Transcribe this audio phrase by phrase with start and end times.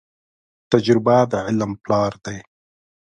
[0.71, 2.37] تجربه د علم پلار دي.